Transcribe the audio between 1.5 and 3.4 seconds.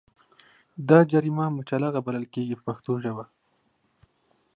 مچلغه بلل کېږي په پښتو ژبه.